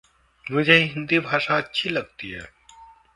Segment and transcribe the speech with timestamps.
[0.51, 2.41] मुझे हिंदी भाषा अच्छी लगती है